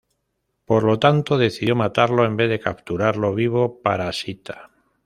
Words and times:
Por 0.65 0.81
lo 0.83 0.97
tanto, 0.97 1.37
decidió 1.37 1.75
matarlo 1.75 2.25
en 2.25 2.35
vez 2.35 2.49
de 2.49 2.59
capturarlo 2.59 3.35
vivo 3.35 3.83
para 3.83 4.11
Sita. 4.13 4.71